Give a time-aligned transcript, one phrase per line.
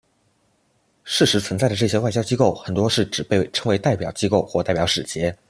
[1.03, 5.37] 事实存在的这些外交机构很多是只被称为代表机构或代表使节。